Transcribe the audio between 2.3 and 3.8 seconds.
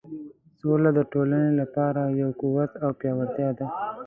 قوت او پیاوړتیا ده.